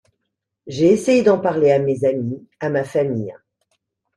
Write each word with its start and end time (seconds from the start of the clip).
J’ai 0.65 0.87
essayé 0.93 1.21
d’en 1.21 1.37
parler, 1.39 1.69
à 1.71 1.77
mes 1.77 2.05
amis, 2.05 2.43
à 2.59 2.69
ma 2.69 2.83
famille. 2.83 3.35